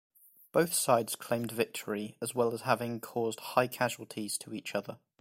Both 0.51 0.73
sides 0.73 1.15
claimed 1.15 1.51
victory, 1.51 2.17
as 2.23 2.33
well 2.33 2.53
as 2.55 2.61
having 2.61 3.01
caused 3.01 3.39
high 3.39 3.67
casualties 3.67 4.35
to 4.39 4.51
each 4.51 4.73
other. 4.73 4.97